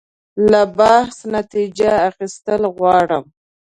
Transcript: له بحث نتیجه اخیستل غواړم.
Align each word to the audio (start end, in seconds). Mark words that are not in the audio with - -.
له 0.51 0.61
بحث 0.79 1.17
نتیجه 1.35 1.89
اخیستل 2.09 2.61
غواړم. 2.77 3.25